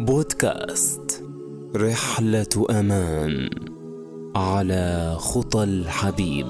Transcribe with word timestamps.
بودكاست. 0.00 1.24
رحلة 1.76 2.66
أمان 2.70 3.50
على 4.36 5.16
خطى 5.18 5.62
الحبيب. 5.62 6.46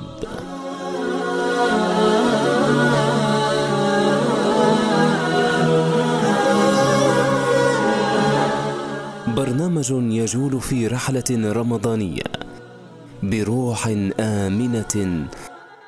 برنامج 9.37 9.91
يجول 9.91 10.61
في 10.61 10.87
رحلة 10.87 11.53
رمضانية 11.53 12.23
بروح 13.23 13.87
آمنة 14.21 15.27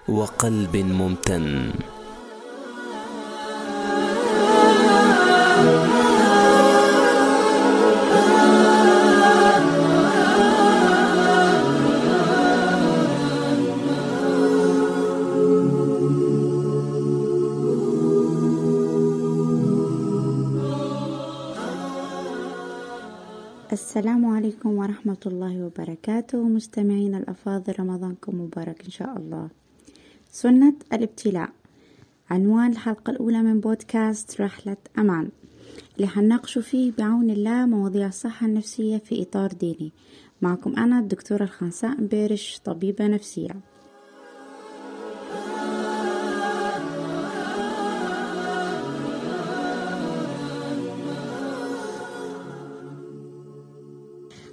وقلب 0.09 0.77
ممتن. 0.77 1.71
السلام 23.99 24.27
عليكم 24.27 24.71
ورحمة 24.75 25.23
الله 25.27 25.65
وبركاته. 25.65 26.43
مستمعين 26.43 27.15
الأفاضل 27.15 27.75
رمضانكم 27.81 28.41
مبارك 28.41 28.85
إن 28.85 28.91
شاء 28.91 29.17
الله. 29.17 29.49
سنة 30.31 30.75
الابتلاء. 30.93 31.51
عنوان 32.31 32.71
الحلقة 32.71 33.11
الأولى 33.11 33.43
من 33.43 33.61
بودكاست 33.61 34.41
رحلة 34.41 34.77
أمان 34.99 35.29
اللي 35.97 36.09
حنناقشوا 36.09 36.63
فيه 36.63 36.93
بعون 36.99 37.31
الله 37.31 37.67
مواضيع 37.67 38.07
الصحة 38.07 38.47
النفسية 38.47 38.97
في 38.97 39.23
إطار 39.23 39.53
ديني. 39.53 39.93
معكم 40.43 40.77
أنا 40.77 40.99
الدكتورة 40.99 41.43
الخنساء 41.43 41.95
بيرش 41.97 42.61
طبيبة 42.65 43.07
نفسية. 43.07 43.57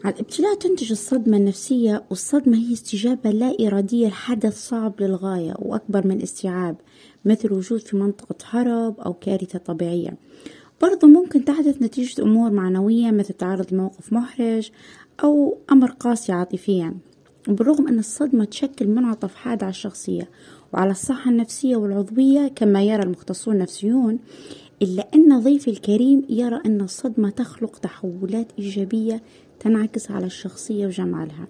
الابتلاء 0.09 0.55
تنتج 0.55 0.91
الصدمة 0.91 1.37
النفسية 1.37 2.03
والصدمة 2.09 2.57
هي 2.57 2.73
استجابة 2.73 3.29
لا 3.29 3.55
إرادية 3.67 4.07
لحدث 4.07 4.67
صعب 4.67 5.01
للغاية 5.01 5.53
وأكبر 5.59 6.07
من 6.07 6.21
استيعاب 6.21 6.75
مثل 7.25 7.53
وجود 7.53 7.79
في 7.79 7.97
منطقة 7.97 8.35
هرب 8.49 8.99
أو 8.99 9.13
كارثة 9.13 9.59
طبيعية. 9.59 10.17
برضو 10.81 11.07
ممكن 11.07 11.45
تحدث 11.45 11.81
نتيجة 11.81 12.21
أمور 12.21 12.51
معنوية 12.51 13.11
مثل 13.11 13.33
تعرض 13.33 13.73
لموقف 13.73 14.13
محرج 14.13 14.69
أو 15.23 15.57
أمر 15.71 15.91
قاسي 15.91 16.31
عاطفيا. 16.31 16.93
وبالرغم 17.49 17.87
أن 17.87 17.99
الصدمة 17.99 18.45
تشكل 18.45 18.87
منعطف 18.87 19.35
حاد 19.35 19.63
على 19.63 19.69
الشخصية 19.69 20.29
وعلى 20.73 20.91
الصحة 20.91 21.31
النفسية 21.31 21.75
والعضوية 21.75 22.47
كما 22.47 22.83
يرى 22.83 23.03
المختصون 23.03 23.55
النفسيون 23.55 24.19
إلا 24.81 25.07
أن 25.15 25.39
ضيفي 25.39 25.71
الكريم 25.71 26.25
يرى 26.29 26.61
أن 26.65 26.81
الصدمة 26.81 27.29
تخلق 27.29 27.77
تحولات 27.77 28.47
إيجابية 28.59 29.21
تنعكس 29.65 30.11
على 30.11 30.25
الشخصية 30.25 30.87
وجمالها. 30.87 31.47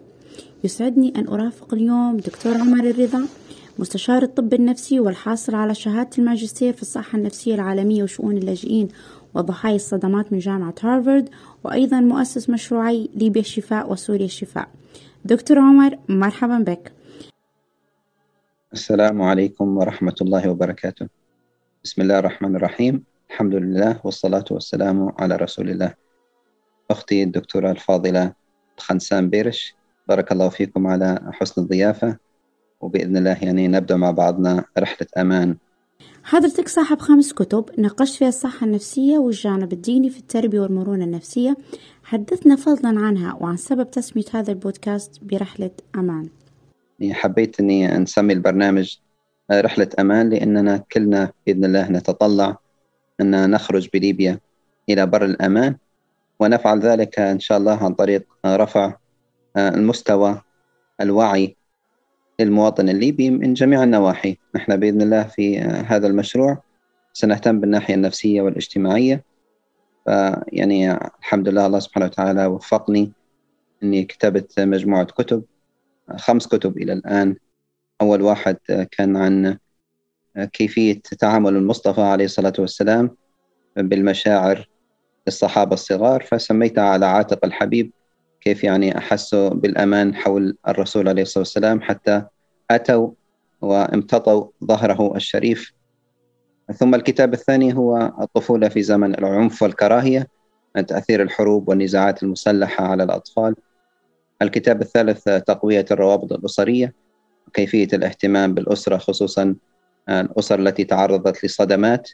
يسعدني 0.63 1.13
أن 1.15 1.27
أرافق 1.27 1.73
اليوم 1.73 2.17
دكتور 2.17 2.53
عمر 2.53 2.89
الرضا 2.89 3.27
مستشار 3.79 4.23
الطب 4.23 4.53
النفسي 4.53 4.99
والحاصل 4.99 5.55
على 5.55 5.75
شهادة 5.75 6.09
الماجستير 6.17 6.73
في 6.73 6.81
الصحة 6.81 7.17
النفسية 7.17 7.55
العالمية 7.55 8.03
وشؤون 8.03 8.37
اللاجئين 8.37 8.87
وضحايا 9.33 9.75
الصدمات 9.75 10.33
من 10.33 10.39
جامعة 10.39 10.73
هارفارد 10.81 11.29
وأيضا 11.63 11.99
مؤسس 11.99 12.49
مشروعي 12.49 13.09
ليبيا 13.15 13.41
الشفاء 13.41 13.91
وسوريا 13.91 14.25
الشفاء. 14.25 14.69
دكتور 15.25 15.59
عمر 15.59 15.97
مرحبا 16.09 16.59
بك. 16.59 16.91
السلام 18.73 19.21
عليكم 19.21 19.77
ورحمة 19.77 20.15
الله 20.21 20.49
وبركاته. 20.49 21.07
بسم 21.83 22.01
الله 22.01 22.19
الرحمن 22.19 22.55
الرحيم. 22.55 23.03
الحمد 23.29 23.55
لله 23.55 23.99
والصلاة 24.03 24.45
والسلام 24.51 25.11
على 25.19 25.35
رسول 25.35 25.69
الله. 25.69 26.04
أختي 26.91 27.23
الدكتورة 27.23 27.71
الفاضلة 27.71 28.33
خنسان 28.77 29.29
بيرش. 29.29 29.75
بارك 30.07 30.31
الله 30.31 30.49
فيكم 30.49 30.87
على 30.87 31.29
حسن 31.33 31.61
الضيافة. 31.61 32.17
وبإذن 32.81 33.17
الله 33.17 33.37
يعني 33.41 33.67
نبدأ 33.67 33.95
مع 33.95 34.11
بعضنا 34.11 34.63
رحلة 34.77 35.07
أمان. 35.17 35.57
حضرتك 36.23 36.67
صاحب 36.67 36.99
خمس 36.99 37.33
كتب 37.33 37.69
ناقشت 37.77 38.15
فيها 38.15 38.27
الصحة 38.27 38.65
النفسية 38.65 39.17
والجانب 39.17 39.73
الديني 39.73 40.09
في 40.09 40.19
التربية 40.19 40.59
والمرونة 40.59 41.03
النفسية. 41.03 41.57
حدثنا 42.03 42.55
فضلا 42.55 42.99
عنها 42.99 43.33
وعن 43.33 43.57
سبب 43.57 43.91
تسمية 43.91 44.23
هذا 44.33 44.51
البودكاست 44.51 45.23
برحلة 45.23 45.71
أمان. 45.95 46.29
يعني 46.99 47.13
حبيت 47.13 47.59
أني 47.59 47.87
نسمي 47.87 48.33
البرنامج 48.33 48.97
رحلة 49.51 49.89
أمان 49.99 50.29
لأننا 50.29 50.83
كلنا 50.91 51.31
بإذن 51.45 51.65
الله 51.65 51.91
نتطلع 51.91 52.57
أن 53.21 53.49
نخرج 53.51 53.89
بليبيا 53.93 54.39
إلى 54.89 55.05
بر 55.05 55.25
الأمان. 55.25 55.75
ونفعل 56.39 56.79
ذلك 56.79 57.19
إن 57.19 57.39
شاء 57.39 57.57
الله 57.57 57.83
عن 57.83 57.93
طريق 57.93 58.25
رفع 58.45 58.93
المستوى 59.57 60.41
الوعي 61.01 61.57
للمواطن 62.39 62.89
الليبي 62.89 63.29
من 63.29 63.53
جميع 63.53 63.83
النواحي. 63.83 64.37
نحن 64.55 64.77
بإذن 64.77 65.01
الله 65.01 65.23
في 65.23 65.59
هذا 65.59 66.07
المشروع 66.07 66.63
سنهتم 67.13 67.59
بالناحية 67.59 67.93
النفسية 67.93 68.41
والاجتماعية. 68.41 69.23
فيعني 70.05 70.91
الحمد 70.91 71.49
لله 71.49 71.65
الله 71.65 71.79
سبحانه 71.79 72.05
وتعالى 72.05 72.45
وفقني 72.45 73.11
أني 73.83 74.03
كتبت 74.03 74.59
مجموعة 74.59 75.05
كتب 75.05 75.43
خمس 76.17 76.47
كتب 76.47 76.77
إلى 76.77 76.93
الآن. 76.93 77.35
أول 78.01 78.21
واحد 78.21 78.57
كان 78.91 79.17
عن 79.17 79.57
كيفية 80.53 81.01
تعامل 81.19 81.55
المصطفى 81.55 82.01
عليه 82.01 82.25
الصلاة 82.25 82.53
والسلام 82.59 83.17
بالمشاعر 83.75 84.69
للصحابة 85.27 85.73
الصغار 85.73 86.23
فسميتها 86.23 86.83
على 86.83 87.05
عاتق 87.05 87.45
الحبيب 87.45 87.91
كيف 88.41 88.63
يعني 88.63 88.97
أحسوا 88.97 89.49
بالأمان 89.49 90.15
حول 90.15 90.57
الرسول 90.67 91.07
عليه 91.07 91.21
الصلاة 91.21 91.41
والسلام 91.41 91.81
حتى 91.81 92.23
أتوا 92.71 93.11
وامتطوا 93.61 94.47
ظهره 94.65 95.15
الشريف. 95.15 95.73
ثم 96.73 96.95
الكتاب 96.95 97.33
الثاني 97.33 97.75
هو 97.75 98.13
الطفولة 98.21 98.69
في 98.69 98.81
زمن 98.81 99.15
العنف 99.15 99.61
والكراهية 99.61 100.27
تأثير 100.87 101.21
الحروب 101.21 101.69
والنزاعات 101.69 102.23
المسلحة 102.23 102.85
على 102.85 103.03
الأطفال. 103.03 103.55
الكتاب 104.41 104.81
الثالث 104.81 105.23
تقوية 105.23 105.85
الروابط 105.91 106.33
الأسرية 106.33 106.93
كيفية 107.53 107.87
الاهتمام 107.93 108.53
بالأسرة 108.53 108.97
خصوصا 108.97 109.55
الأسر 110.09 110.59
التي 110.59 110.83
تعرضت 110.83 111.45
لصدمات. 111.45 112.09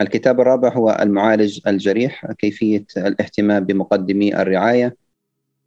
الكتاب 0.00 0.40
الرابع 0.40 0.68
هو 0.68 0.98
المعالج 1.02 1.60
الجريح 1.66 2.32
كيفية 2.32 2.84
الاهتمام 2.96 3.64
بمقدمي 3.64 4.36
الرعاية 4.42 4.96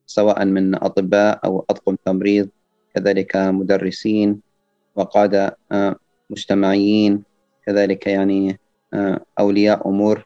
سواء 0.06 0.46
من 0.46 0.76
أطباء 0.76 1.40
أو 1.46 1.66
أطقم 1.70 1.96
تمريض 2.06 2.50
كذلك 2.96 3.36
مدرسين 3.36 4.42
وقادة 4.96 5.58
مجتمعيين 6.30 7.24
كذلك 7.66 8.08
يعني 8.08 8.60
أولياء 9.40 9.90
أمور. 9.90 10.26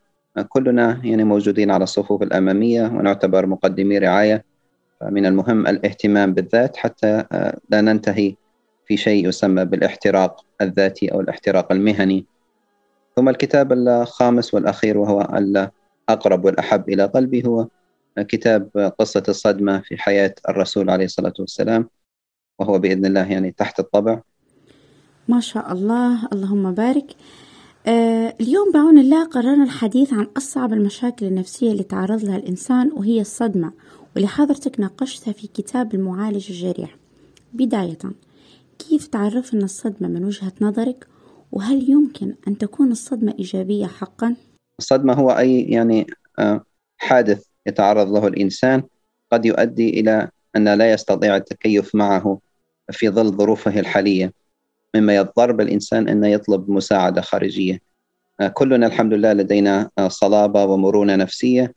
كلنا 0.49 1.01
يعني 1.03 1.23
موجودين 1.23 1.71
على 1.71 1.83
الصفوف 1.83 2.23
الأمامية 2.23 2.83
ونعتبر 2.83 3.45
مقدمي 3.45 3.97
رعاية. 3.97 4.45
من 5.03 5.25
المهم 5.25 5.67
الاهتمام 5.67 6.33
بالذات 6.33 6.77
حتى 6.77 7.23
لا 7.69 7.81
ننتهي 7.81 8.35
في 8.87 8.97
شيء 8.97 9.27
يسمى 9.27 9.65
بالاحتراق 9.65 10.45
الذاتي 10.61 11.07
أو 11.13 11.21
الاحتراق 11.21 11.71
المهني. 11.71 12.25
ثم 13.15 13.29
الكتاب 13.29 13.73
الخامس 13.73 14.53
والأخير 14.53 14.97
وهو 14.97 15.21
الأقرب 15.21 16.45
والأحب 16.45 16.89
إلى 16.89 17.05
قلبي 17.05 17.47
هو 17.47 17.67
كتاب 18.19 18.93
قصة 18.99 19.23
الصدمة 19.29 19.79
في 19.79 19.97
حياة 19.97 20.35
الرسول 20.49 20.89
عليه 20.89 21.05
الصلاة 21.05 21.33
والسلام 21.39 21.89
وهو 22.59 22.79
بإذن 22.79 23.05
الله 23.05 23.31
يعني 23.31 23.51
تحت 23.51 23.79
الطبع. 23.79 24.21
ما 25.27 25.39
شاء 25.39 25.71
الله. 25.71 26.27
اللهم 26.33 26.71
بارك. 26.71 27.15
آه 27.87 28.35
اليوم 28.41 28.71
بعون 28.71 28.97
الله 28.97 29.25
قررنا 29.25 29.63
الحديث 29.63 30.13
عن 30.13 30.27
أصعب 30.37 30.73
المشاكل 30.73 31.25
النفسية 31.25 31.71
اللي 31.71 31.83
تعرض 31.83 32.23
لها 32.23 32.37
الإنسان 32.37 32.91
وهي 32.91 33.21
الصدمة 33.21 33.71
واللي 34.15 34.27
حضرتك 34.27 34.79
ناقشتها 34.79 35.31
في 35.31 35.47
كتاب 35.47 35.95
المعالج 35.95 36.51
الجريح. 36.51 36.95
بداية 37.53 37.97
كيف 38.79 39.07
تعرفنا 39.07 39.65
الصدمة 39.65 40.07
من 40.07 40.25
وجهة 40.25 40.53
نظرك 40.61 41.07
وهل 41.55 41.89
يمكن 41.89 42.35
أن 42.47 42.57
تكون 42.57 42.91
الصدمة 42.91 43.35
إيجابية 43.39 43.85
حقا؟ 43.85 44.35
الصدمة 44.79 45.13
هو 45.13 45.31
أي 45.31 45.61
يعني 45.61 46.07
حادث 46.97 47.45
يتعرض 47.65 48.11
له 48.11 48.27
الإنسان 48.27 48.83
قد 49.31 49.45
يؤدي 49.45 49.89
إلى 49.89 50.29
أن 50.55 50.73
لا 50.73 50.91
يستطيع 50.91 51.35
التكيف 51.35 51.95
معه 51.95 52.39
في 52.91 53.09
ظل 53.09 53.31
ظروفه 53.31 53.79
الحالية 53.79 54.33
مما 54.95 55.15
يضطر 55.15 55.51
بالإنسان 55.51 56.07
أن 56.07 56.23
يطلب 56.23 56.69
مساعدة 56.69 57.21
خارجية 57.21 57.79
كلنا 58.53 58.87
الحمد 58.87 59.13
لله 59.13 59.33
لدينا 59.33 59.89
صلابة 60.07 60.65
ومرونة 60.65 61.15
نفسية 61.15 61.73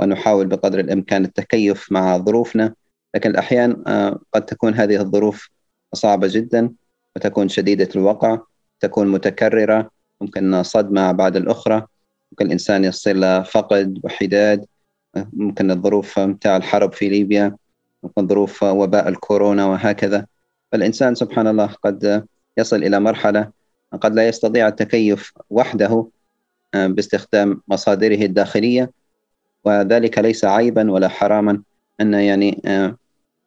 ونحاول 0.00 0.46
بقدر 0.46 0.80
الإمكان 0.80 1.24
التكيف 1.24 1.92
مع 1.92 2.18
ظروفنا 2.18 2.74
لكن 3.14 3.30
الأحيان 3.30 3.82
آه، 3.86 4.20
قد 4.34 4.46
تكون 4.46 4.74
هذه 4.74 5.00
الظروف 5.00 5.48
صعبة 5.94 6.28
جدا 6.30 6.74
وتكون 7.16 7.48
شديدة 7.48 7.88
الوقع 7.96 8.38
تكون 8.80 9.08
متكررة 9.08 9.90
ممكن 10.20 10.62
صدمة 10.62 11.12
بعد 11.12 11.36
الأخرى. 11.36 11.86
ممكن 12.32 12.46
الإنسان 12.46 12.84
يصير 12.84 13.16
له 13.16 13.42
فقد 13.42 14.00
وحداد. 14.04 14.66
ممكن 15.32 15.70
الظروف 15.70 16.18
متاع 16.18 16.56
الحرب 16.56 16.92
في 16.92 17.08
ليبيا. 17.08 17.56
ممكن 18.02 18.26
ظروف 18.26 18.62
وباء 18.62 19.08
الكورونا 19.08 19.66
وهكذا. 19.66 20.26
فالإنسان 20.72 21.14
سبحان 21.14 21.46
الله 21.46 21.66
قد 21.66 22.24
يصل 22.58 22.76
إلى 22.76 23.00
مرحلة 23.00 23.50
قد 24.00 24.14
لا 24.14 24.28
يستطيع 24.28 24.68
التكيف 24.68 25.32
وحده 25.50 26.08
آه، 26.74 26.86
باستخدام 26.86 27.62
مصادره 27.68 28.22
الداخلية. 28.24 28.90
وذلك 29.64 30.18
ليس 30.18 30.44
عيبا 30.44 30.90
ولا 30.90 31.08
حراما 31.08 31.62
أن 32.00 32.14
يعني 32.14 32.62
آه، 32.64 32.96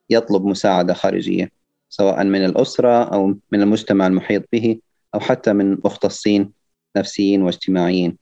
يطلب 0.10 0.46
مساعدة 0.46 0.94
خارجية 0.94 1.52
سواء 1.90 2.24
من 2.24 2.46
الأسرة 2.46 3.04
أو 3.04 3.28
من 3.52 3.62
المجتمع 3.62 4.08
المحيط 4.08 4.44
به. 4.52 4.80
أو 5.16 5.20
حتى 5.20 5.54
من 5.54 5.78
مختصين 5.86 6.52
نفسيين 6.98 7.42
واجتماعيين. 7.42 8.18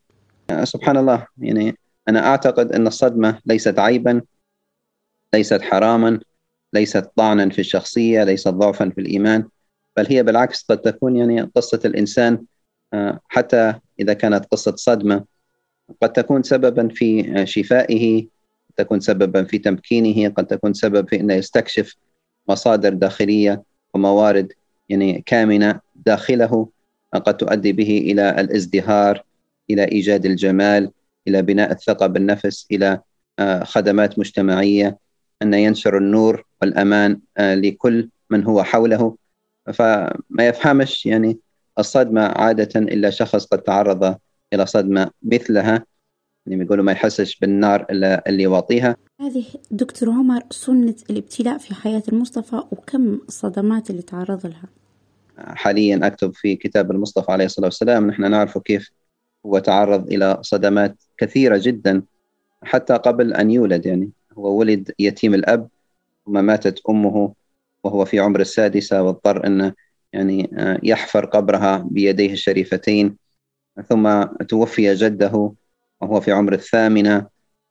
آه، 0.50 0.64
سبحان 0.64 0.98
الله 0.98 1.28
يعني 1.38 1.78
أنا 2.08 2.28
أعتقد 2.28 2.72
أن 2.72 2.88
الصدمة 2.88 3.40
ليست 3.46 3.80
عيبا 3.80 4.22
ليست 5.34 5.62
حراما 5.62 6.20
ليست 6.74 7.12
طعنا 7.16 7.50
في 7.50 7.60
الشخصية 7.60 8.24
ليست 8.24 8.48
ضعفا 8.48 8.90
في 8.90 9.02
الإيمان 9.02 9.50
بل 9.98 10.08
هي 10.10 10.24
بالعكس 10.24 10.64
قد 10.64 10.78
تكون 10.78 11.16
يعني 11.16 11.42
قصة 11.42 11.80
الإنسان 11.86 12.46
آه، 12.94 13.20
حتى 13.28 13.74
إذا 14.00 14.14
كانت 14.14 14.46
قصة 14.46 14.76
صدمة 14.76 15.26
قد 16.02 16.14
تكون 16.14 16.44
سببا 16.44 16.88
في 16.88 17.34
شفائه 17.48 18.24
قد 18.70 18.76
تكون 18.86 19.00
سببا 19.00 19.44
في 19.44 19.58
تمكينه 19.58 20.30
قد 20.30 20.48
تكون 20.48 20.74
سبب 20.74 21.10
في 21.10 21.20
أنه 21.20 21.34
يستكشف 21.34 21.96
مصادر 22.50 22.94
داخلية 22.94 23.64
وموارد 23.94 24.54
يعني 24.90 25.24
كامنة 25.26 25.80
داخله. 25.96 26.70
قد 27.14 27.38
تؤدي 27.38 27.72
به 27.74 27.98
إلى 27.98 28.42
الازدهار 28.42 29.24
إلى 29.70 29.84
إيجاد 29.84 30.26
الجمال 30.26 30.92
إلى 31.28 31.42
بناء 31.42 31.72
الثقة 31.72 32.08
بالنفس 32.08 32.68
إلى 32.72 33.02
آه، 33.40 33.64
خدمات 33.64 34.20
مجتمعية 34.20 34.98
أن 35.42 35.54
ينشر 35.54 35.98
النور 35.98 36.46
والأمان 36.62 37.20
آه، 37.38 37.56
لكل 37.56 38.10
من 38.30 38.44
هو 38.44 38.64
حوله. 38.64 39.16
فما 39.74 40.48
يفهمش 40.48 41.06
يعني 41.06 41.40
الصدمة 41.80 42.22
عادة 42.22 42.80
إلا 42.80 43.10
شخص 43.10 43.46
قد 43.46 43.62
تعرض 43.62 44.18
إلى 44.54 44.66
صدمة 44.66 45.12
مثلها. 45.24 45.86
يعني 46.46 46.64
يقولوا 46.64 46.86
ما 46.86 46.92
يحسش 46.92 47.40
بالنار 47.40 47.86
إلا 47.90 48.30
اللي 48.30 48.44
يواطيها. 48.44 48.96
هذه 49.22 49.46
دكتور 49.72 50.10
عمر 50.10 50.44
سنة 50.50 50.96
الابتلاء 51.10 51.58
في 51.58 51.76
حياة 51.76 52.04
المصطفى 52.12 52.56
وكم 52.56 53.20
الصدمات 53.28 53.90
اللي 53.90 54.02
تعرض 54.02 54.46
لها؟ 54.46 54.79
حاليا 55.40 56.08
أكتب 56.08 56.36
في 56.36 56.56
كتاب 56.56 56.92
المصطفى 56.92 57.32
عليه 57.32 57.46
الصلاة 57.46 57.68
والسلام. 57.68 58.08
نحن 58.08 58.32
نعرف 58.32 58.58
كيف 58.58 58.92
هو 59.46 59.60
تعرض 59.60 60.08
إلى 60.14 60.38
صدمات 60.42 61.04
كثيرة 61.18 61.60
جدا 61.64 62.04
حتى 62.64 62.94
قبل 62.94 63.34
أن 63.34 63.52
يولد. 63.52 63.86
يعني 63.86 64.10
هو 64.34 64.60
ولد 64.60 64.92
يتيم 65.00 65.34
الأب 65.34 65.68
ثم 66.26 66.46
ماتت 66.46 66.82
أمه 66.90 67.34
وهو 67.84 68.06
في 68.06 68.20
عمر 68.20 68.40
السادسة 68.40 69.04
واضطر 69.04 69.48
أن 69.48 69.74
يعني 70.14 70.50
آه، 70.58 70.80
يحفر 70.84 71.26
قبرها 71.26 71.78
بيديه 71.78 72.34
الشريفتين. 72.34 73.18
ثم 73.90 74.24
توفي 74.24 74.94
جده 74.94 75.54
وهو 76.02 76.22
في 76.22 76.32
عمر 76.32 76.54
الثامنة. 76.54 77.28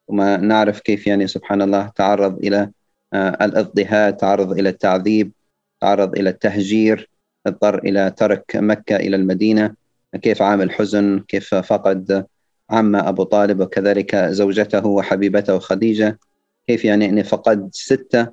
ثم 0.08 0.22
نعرف 0.22 0.80
كيف 0.80 1.06
يعني 1.06 1.26
سبحان 1.26 1.62
الله 1.62 1.88
تعرض 1.88 2.38
إلى 2.38 2.70
آه، 3.12 3.44
الإضطهاد 3.44 4.16
تعرض 4.16 4.58
إلى 4.58 4.68
التعذيب 4.68 5.32
تعرض 5.80 6.18
إلى 6.18 6.30
التهجير. 6.30 7.10
اضطر 7.46 7.78
إلى 7.78 8.14
ترك 8.16 8.56
مكة 8.56 8.96
إلى 8.96 9.16
المدينة. 9.16 9.74
كيف 10.22 10.42
عامل 10.42 10.70
حزن 10.70 11.20
كيف 11.28 11.54
فقد 11.54 12.26
عم 12.70 12.96
أبو 12.96 13.22
طالب 13.22 13.60
وكذلك 13.60 14.16
زوجته 14.16 14.86
وحبيبته 14.86 15.58
خديجة؟ 15.58 16.18
كيف 16.66 16.84
يعني 16.84 17.04
أني 17.08 17.24
فقد 17.24 17.68
ستة 17.72 18.26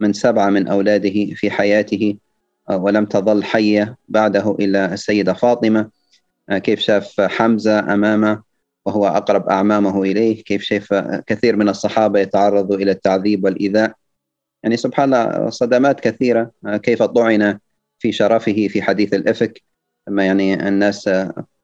من 0.00 0.12
سبعة 0.12 0.50
من 0.50 0.68
أولاده 0.68 1.34
في 1.34 1.50
حياته 1.50 2.16
ولم 2.70 3.06
تظل 3.06 3.44
حية 3.44 3.96
بعده 4.08 4.56
إلا 4.60 4.94
السيدة 4.94 5.32
فاطمة؟ 5.32 5.90
كيف 6.50 6.80
شاف 6.80 7.20
حمزة 7.20 7.78
أمامه 7.78 8.42
وهو 8.86 9.06
أقرب 9.06 9.48
أعمامه 9.48 10.02
إليه؟ 10.02 10.44
كيف 10.44 10.62
شاف 10.62 10.94
كثير 11.26 11.56
من 11.56 11.68
الصحابة 11.68 12.20
يتعرضوا 12.20 12.76
إلى 12.76 12.90
التعذيب 12.90 13.44
والإيذاء؟ 13.44 13.92
يعني 14.62 14.76
سبحان 14.76 15.14
الله 15.14 15.50
صدمات 15.50 16.00
كثيرة. 16.00 16.50
كيف 16.82 17.02
طعن 17.02 17.58
في 17.98 18.12
شرفه 18.12 18.68
في 18.68 18.82
حديث 18.82 19.14
الإفك 19.14 19.62
لما 20.08 20.26
يعني 20.26 20.68
الناس 20.68 21.10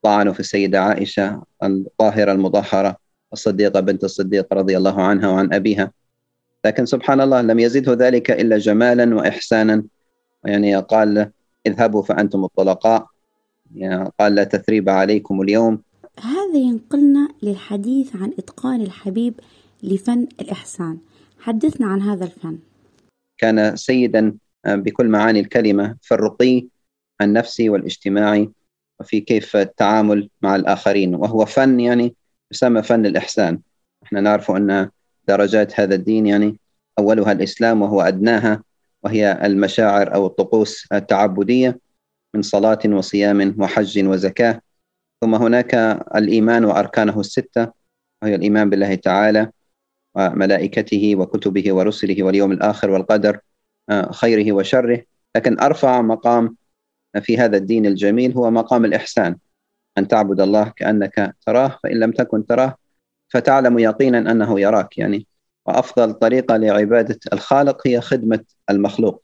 طعنوا 0.02 0.32
في 0.32 0.40
السيدة 0.40 0.80
عائشة 0.80 1.42
الطاهرة 1.62 2.32
المطهرة 2.32 2.96
الصديقة 3.32 3.80
بنت 3.80 4.04
الصديق 4.04 4.54
رضي 4.54 4.76
الله 4.76 5.02
عنها 5.02 5.28
وعن 5.28 5.52
أبيها. 5.52 5.92
لكن 6.64 6.86
سبحان 6.86 7.20
الله 7.20 7.40
لم 7.42 7.58
يزده 7.58 7.92
ذلك 7.92 8.30
إلا 8.30 8.58
جمالا 8.58 9.14
وإحسانا. 9.14 9.84
يعني 10.44 10.76
قال 10.76 11.30
اذهبوا 11.66 12.02
فأنتم 12.02 12.44
الطلقاء. 12.44 13.06
يعني 13.74 14.10
قال 14.20 14.34
لا 14.34 14.44
تثريب 14.44 14.88
عليكم 14.88 15.42
اليوم. 15.42 15.82
هذا 16.20 16.58
ينقلنا 16.58 17.28
للحديث 17.42 18.16
عن 18.16 18.32
إتقان 18.38 18.80
الحبيب 18.80 19.34
لفن 19.82 20.26
الإحسان. 20.40 20.98
حدثنا 21.38 21.86
عن 21.86 22.00
هذا 22.00 22.24
الفن. 22.24 22.58
كان 23.38 23.76
سيدا 23.76 24.34
بكل 24.66 25.08
معاني 25.08 25.40
الكلمة 25.40 25.96
في 26.02 26.14
الرقي 26.14 26.66
النفسي 27.20 27.68
والاجتماعي 27.68 28.50
وفي 29.00 29.20
كيف 29.20 29.56
التعامل 29.56 30.30
مع 30.42 30.56
الآخرين. 30.56 31.14
وهو 31.14 31.44
فن 31.44 31.80
يعني 31.80 32.14
يسمى 32.52 32.82
فن 32.82 33.06
الإحسان. 33.06 33.60
إحنا 34.02 34.20
نعرف 34.20 34.50
أن 34.50 34.90
درجات 35.28 35.80
هذا 35.80 35.94
الدين 35.94 36.26
يعني 36.26 36.58
أولها 36.98 37.32
الإسلام 37.32 37.82
وهو 37.82 38.00
أدناها 38.00 38.62
وهي 39.02 39.40
المشاعر 39.46 40.14
أو 40.14 40.26
الطقوس 40.26 40.92
التعبدية 40.92 41.78
من 42.34 42.42
صلاة 42.42 42.78
وصيام 42.86 43.56
وحج 43.58 44.04
وزكاة. 44.04 44.60
ثم 45.20 45.34
هناك 45.34 45.74
الإيمان 46.16 46.64
وأركانه 46.64 47.20
الستة 47.20 47.68
وهي 48.22 48.34
الإيمان 48.34 48.70
بالله 48.70 48.94
تعالى 48.94 49.50
وملائكته 50.14 51.16
وكتبه 51.16 51.72
ورسله 51.72 52.22
واليوم 52.22 52.52
الآخر 52.52 52.90
والقدر. 52.90 53.34
آه، 53.34 53.51
خيره 54.12 54.52
وشره. 54.52 55.02
لكن 55.36 55.60
أرفع 55.60 56.02
مقام 56.02 56.56
في 57.20 57.38
هذا 57.38 57.56
الدين 57.56 57.86
الجميل 57.86 58.32
هو 58.32 58.50
مقام 58.50 58.84
الإحسان. 58.84 59.36
أن 59.98 60.08
تعبد 60.08 60.40
الله 60.40 60.72
كأنك 60.76 61.36
تراه 61.46 61.78
فإن 61.82 62.00
لم 62.00 62.12
تكن 62.12 62.46
تراه 62.46 62.76
فتعلم 63.28 63.78
يقينا 63.78 64.18
أنه 64.18 64.60
يراك. 64.60 64.98
يعني 64.98 65.26
وأفضل 65.66 66.14
طريقة 66.14 66.56
لعبادة 66.56 67.18
الخالق 67.32 67.86
هي 67.86 68.00
خدمة 68.00 68.44
المخلوق. 68.70 69.22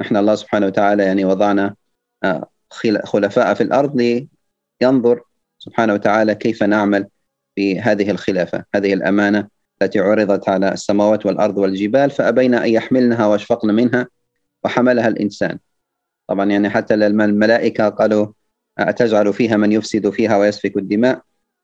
نحن 0.00 0.16
الله 0.16 0.34
سبحانه 0.34 0.66
وتعالى 0.66 1.02
يعني 1.04 1.24
وضعنا 1.24 1.74
آه، 2.24 2.50
خلفاء 3.04 3.54
في 3.54 3.62
الأرض 3.62 4.26
لينظر 4.80 5.22
سبحانه 5.58 5.94
وتعالى 5.94 6.34
كيف 6.34 6.62
نعمل 6.62 7.08
في 7.54 7.80
هذه 7.80 8.10
الخلافة 8.10 8.64
هذه 8.74 8.94
الأمانة. 8.94 9.48
التي 9.82 9.98
عرضت 9.98 10.48
على 10.48 10.72
السماوات 10.72 11.26
والأرض 11.26 11.58
والجبال 11.58 12.10
فأبين 12.10 12.54
أن 12.54 12.68
يحملنها 12.68 13.26
وأشفقن 13.26 13.74
منها 13.74 14.08
وحملها 14.64 15.08
الإنسان. 15.08 15.58
طبعا 16.28 16.50
يعني 16.50 16.70
حتى 16.70 16.94
الملائكة 16.94 17.88
قالوا 17.88 18.26
أتجعل 18.78 19.32
فيها 19.32 19.56
من 19.56 19.72
يفسد 19.72 20.10
فيها 20.10 20.36
ويسفك 20.36 20.76
الدماء؟ 20.76 21.22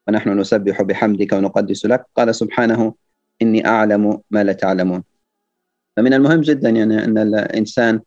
ونحن 0.09 0.39
نسبح 0.39 0.83
بحمدك 0.83 1.33
ونقدس 1.33 1.87
لك. 1.87 2.07
قال 2.17 2.35
سبحانه 2.35 2.95
إني 3.43 3.67
أعلم 3.67 4.21
ما 4.31 4.45
لا 4.45 4.53
تعلمون. 4.53 5.03
فمن 5.97 6.15
المهم 6.15 6.41
جدا 6.41 6.69
يعني 6.69 7.05
أن 7.05 7.19
الإنسان 7.19 8.01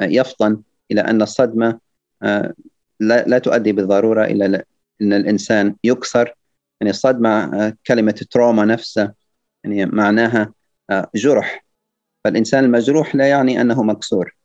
يفطن 0.00 0.62
إلى 0.90 1.00
أن 1.00 1.22
الصدمة 1.22 1.78
آه، 2.22 2.54
لا, 3.00 3.38
تؤدي 3.38 3.72
بالضرورة 3.72 4.24
إلى 4.24 4.64
أن 5.02 5.12
الإنسان 5.12 5.76
يكسر. 5.84 6.34
يعني 6.80 6.90
الصدمة 6.90 7.30
آه، 7.30 7.76
كلمة 7.86 8.26
تروما 8.30 8.64
نفسها 8.64 9.14
يعني 9.64 9.86
معناها 9.86 10.52
آه، 10.90 11.10
جرح. 11.14 11.64
فالإنسان 12.24 12.64
المجروح 12.64 13.16
لا 13.16 13.28
يعني 13.28 13.60
أنه 13.60 13.82
مكسور. 13.82 14.36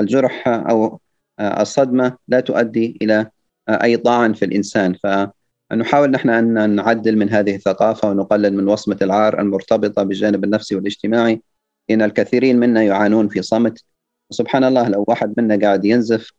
الجرح 0.00 0.48
أو 0.48 1.00
الصدمة 1.40 2.16
لا 2.28 2.40
تؤدي 2.40 2.98
إلى 3.02 3.30
أي 3.68 3.96
طعن 3.96 4.32
في 4.32 4.44
الإنسان. 4.44 4.94
فنحاول 4.94 6.10
نحن 6.10 6.30
أن 6.30 6.76
نعدل 6.76 7.16
من 7.16 7.30
هذه 7.30 7.54
الثقافة 7.54 8.10
ونقلل 8.10 8.54
من 8.54 8.68
وصمة 8.68 8.98
العار 9.02 9.40
المرتبطة 9.40 10.02
بالجانب 10.02 10.44
النفسي 10.44 10.76
والاجتماعي. 10.76 11.42
إن 11.90 12.02
الكثيرين 12.02 12.60
منا 12.60 12.82
يعانون 12.82 13.28
في 13.28 13.42
صمت. 13.42 13.84
سبحان 14.30 14.64
الله 14.64 14.88
لو 14.88 15.04
واحد 15.08 15.34
منا 15.38 15.58
قاعد 15.60 15.84
ينزف 15.84 16.32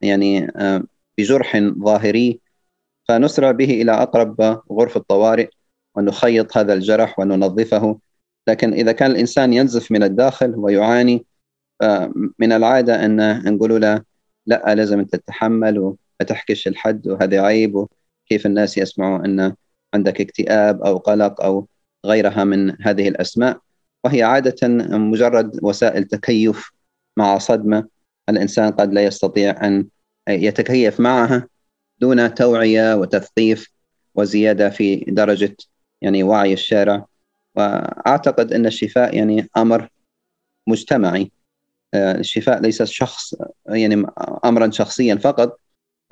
يعني 0.00 0.52
آه، 0.56 0.82
بجرح 1.18 1.56
ظاهري 1.58 2.40
فنسرع 3.08 3.50
به 3.50 3.82
إلى 3.82 3.92
أقرب 3.92 4.62
غرفة 4.72 5.00
طوارئ. 5.08 5.48
ونخيط 5.94 6.56
هذا 6.56 6.72
الجرح 6.74 7.18
وننظفه. 7.18 7.98
لكن 8.48 8.72
إذا 8.72 8.92
كان 8.92 9.10
الإنسان 9.10 9.52
ينزف 9.52 9.92
من 9.92 10.02
الداخل 10.02 10.54
ويعاني 10.56 11.24
من 12.38 12.52
العادة 12.52 13.04
أن 13.04 13.44
نقول 13.54 13.80
له 13.82 14.02
لا 14.46 14.74
لازم 14.74 14.98
أنت 14.98 15.16
تتحمل 15.16 15.78
وما 15.78 15.96
الحد 16.66 17.08
وهذا 17.08 17.40
عيب. 17.40 17.74
وكيف 17.74 18.46
الناس 18.46 18.78
يسمعوا 18.78 19.24
أن 19.24 19.54
عندك 19.94 20.20
اكتئاب 20.20 20.82
أو 20.82 20.96
قلق 20.96 21.42
أو 21.42 21.66
غيرها 22.06 22.44
من 22.44 22.82
هذه 22.82 23.08
الأسماء. 23.08 23.58
وهي 24.04 24.22
عادة 24.22 24.68
مجرد 24.98 25.58
وسائل 25.62 26.04
تكيف 26.04 26.70
مع 27.16 27.38
صدمة. 27.38 27.88
الإنسان 28.28 28.72
قد 28.72 28.94
لا 28.94 29.04
يستطيع 29.04 29.66
أن 29.66 29.86
يتكيف 30.28 31.00
معها 31.00 31.48
دون 31.98 32.34
توعية 32.34 32.96
وتثقيف 32.96 33.70
وزيادة 34.14 34.70
في 34.70 34.96
درجة 34.96 35.56
يعني 36.02 36.22
وعي 36.22 36.52
الشارع. 36.52 37.06
وأعتقد 37.56 38.52
أن 38.52 38.66
الشفاء 38.66 39.16
يعني 39.16 39.48
أمر 39.56 39.88
مجتمعي 40.66 41.30
آه، 41.94 42.18
الشفاء 42.18 42.60
ليس 42.60 42.82
شخص 42.82 43.34
يعني 43.66 44.06
أمرا 44.44 44.70
شخصيا 44.70 45.14
فقط 45.14 45.56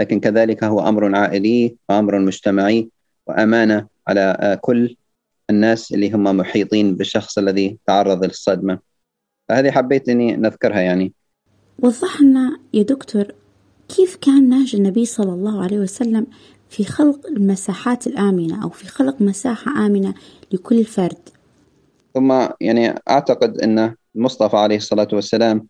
لكن 0.00 0.20
كذلك 0.20 0.64
هو 0.64 0.88
أمر 0.88 1.16
عائلي 1.16 1.76
وأمر 1.88 2.18
مجتمعي 2.18 2.88
وأمانة 3.26 3.86
على 4.08 4.58
كل 4.60 4.96
الناس 5.50 5.92
اللي 5.92 6.12
هم 6.12 6.22
محيطين 6.22 6.96
بالشخص 6.96 7.38
الذي 7.38 7.78
تعرض 7.86 8.24
للصدمة. 8.24 8.78
فهذه 9.48 9.70
حبيت 9.70 10.08
أني 10.08 10.36
نذكرها 10.36 10.80
يعني. 10.80 11.12
وضح 11.78 12.20
لنا 12.20 12.58
يا 12.74 12.82
دكتور 12.82 13.24
كيف 13.88 14.16
كان 14.16 14.48
نهج 14.48 14.76
النبي 14.76 15.04
صلى 15.04 15.32
الله 15.32 15.62
عليه 15.62 15.78
وسلم 15.78 16.26
في 16.70 16.84
خلق 16.84 17.26
المساحات 17.26 18.06
الآمنة 18.06 18.62
أو 18.62 18.68
في 18.68 18.86
خلق 18.88 19.22
مساحة 19.22 19.86
آمنة 19.86 20.14
لكل 20.52 20.84
فرد. 20.84 21.28
ثم 22.14 22.46
يعني 22.60 22.94
أعتقد 23.10 23.58
أن 23.58 23.94
المصطفى 24.16 24.56
عليه 24.56 24.76
الصلاة 24.76 25.08
والسلام 25.12 25.68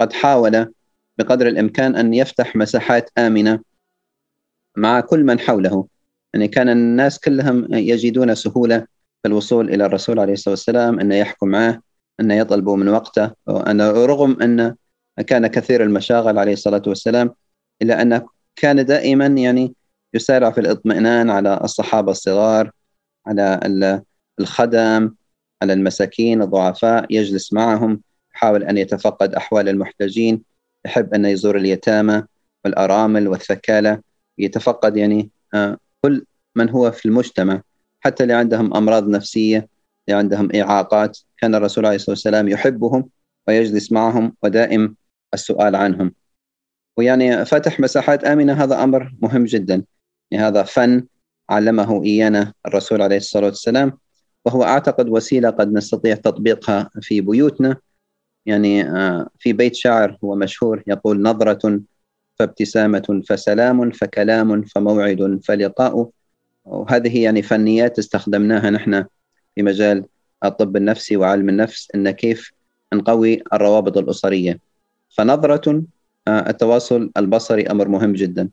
قد 0.00 0.12
حاول 0.12 0.72
بقدر 1.18 1.48
الإمكان 1.48 1.96
أن 1.96 2.14
يفتح 2.14 2.56
مساحات 2.56 3.10
آمنة 3.18 3.60
مع 4.76 5.00
كل 5.00 5.24
من 5.24 5.40
حوله. 5.40 5.86
يعني 6.34 6.48
كان 6.48 6.68
الناس 6.68 7.18
كلهم 7.18 7.74
يجدون 7.74 8.34
سهولة 8.34 8.78
في 9.22 9.28
الوصول 9.28 9.70
إلى 9.74 9.86
الرسول 9.86 10.18
عليه 10.18 10.32
الصلاة 10.32 10.52
والسلام 10.52 11.00
أن 11.00 11.12
يحكم 11.12 11.48
معه 11.48 11.82
أن 12.20 12.30
يطلبوا 12.30 12.76
من 12.76 12.88
وقته 12.88 13.30
أن 13.48 13.80
رغم 13.80 14.42
أن 14.42 14.74
كان 15.26 15.46
كثير 15.46 15.82
المشاغل 15.82 16.38
عليه 16.38 16.52
الصلاة 16.52 16.82
والسلام 16.86 17.34
إلا 17.82 18.02
أنه 18.02 18.28
كان 18.56 18.84
دائما 18.84 19.26
يعني 19.26 19.74
يسارع 20.14 20.50
في 20.50 20.60
الاطمئنان 20.60 21.30
على 21.30 21.60
الصحابة 21.64 22.10
الصغار 22.12 22.70
على 23.26 23.60
الخدم 24.40 25.14
على 25.62 25.72
المساكين 25.72 26.42
الضعفاء 26.42 27.06
يجلس 27.10 27.52
معهم 27.52 28.00
يحاول 28.34 28.64
أن 28.64 28.78
يتفقد 28.78 29.34
أحوال 29.34 29.68
المحتاجين 29.68 30.42
يحب 30.86 31.14
أن 31.14 31.24
يزور 31.24 31.56
اليتامى 31.56 32.22
والأرامل 32.64 33.28
والثكالة 33.28 34.00
يتفقد 34.38 34.96
يعني 34.96 35.30
آه، 35.54 35.78
كل 36.02 36.24
من 36.56 36.70
هو 36.70 36.90
في 36.90 37.06
المجتمع. 37.06 37.62
حتى 38.00 38.22
اللي 38.22 38.34
عندهم 38.34 38.74
أمراض 38.74 39.08
نفسية 39.08 39.68
اللي 40.08 40.18
عندهم 40.18 40.48
إعاقات 40.54 41.18
كان 41.38 41.54
الرسول 41.54 41.86
عليه 41.86 41.96
الصلاة 41.96 42.10
والسلام 42.14 42.48
يحبهم 42.48 43.08
ويجلس 43.48 43.92
معهم 43.92 44.36
ودائم 44.42 44.96
السؤال 45.34 45.76
عنهم. 45.76 46.14
ويعني 46.96 47.44
فتح 47.44 47.80
مساحات 47.80 48.24
آمنة 48.24 48.52
هذا 48.52 48.82
أمر 48.84 49.14
مهم 49.22 49.44
جدا. 49.44 49.84
يعني 50.30 50.46
هذا 50.46 50.62
فن 50.62 51.06
علمه 51.50 52.04
إيانا 52.04 52.52
الرسول 52.66 53.02
عليه 53.02 53.16
الصلاة 53.16 53.46
والسلام 53.46 53.98
وهو 54.44 54.64
أعتقد 54.64 55.08
وسيلة 55.08 55.50
قد 55.50 55.72
نستطيع 55.72 56.14
تطبيقها 56.14 56.90
في 57.00 57.20
بيوتنا. 57.20 57.76
يعني 58.46 58.82
آه، 58.82 59.28
في 59.38 59.52
بيت 59.52 59.74
شاعر 59.74 60.18
هو 60.24 60.34
مشهور 60.34 60.82
يقول 60.86 61.22
نظرة 61.22 61.80
فابتسامة 62.38 63.22
فسلام 63.28 63.90
فكلام 63.90 64.62
فموعد 64.62 65.40
فلقاء. 65.44 66.10
وهذه 66.64 67.22
يعني 67.22 67.42
فنيات 67.42 67.98
استخدمناها 67.98 68.70
نحن 68.70 69.04
في 69.54 69.62
مجال 69.62 70.04
الطب 70.44 70.76
النفسي 70.76 71.16
وعلم 71.16 71.48
النفس 71.48 71.88
إن 71.94 72.10
كيف 72.10 72.52
نقوي 72.94 73.42
الروابط 73.52 73.98
الأسرية. 73.98 74.60
فنظرة 75.16 75.82
آه، 76.28 76.50
التواصل 76.50 77.10
البصري 77.16 77.66
أمر 77.66 77.88
مهم 77.88 78.12
جدا. 78.12 78.50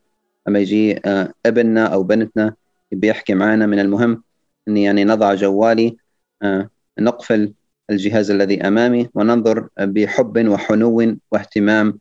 لما 0.48 0.60
يجي 0.60 1.00
آه، 1.06 1.34
أبننا 1.46 1.86
أو 1.86 2.04
بنتنا 2.04 2.54
بيحكي 2.92 3.34
معنا 3.34 3.66
من 3.66 3.80
المهم 3.80 4.24
أني 4.68 4.84
يعني 4.84 5.04
نضع 5.04 5.34
جوالي 5.34 5.98
آه، 6.44 6.70
نقفل 7.00 7.54
الجهاز 7.90 8.32
الذي 8.32 8.68
أمامي 8.68 9.10
وننظر 9.14 9.68
بحب 9.80 10.48
وحنو 10.48 11.18
واهتمام 11.32 12.00